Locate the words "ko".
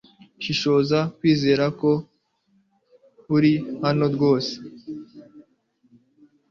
1.79-1.91